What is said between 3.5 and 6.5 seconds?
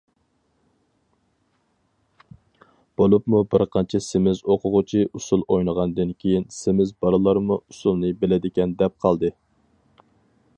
بىر قانچە سېمىز ئوقۇغۇچى ئۇسسۇل ئوينىغاندىن كېيىن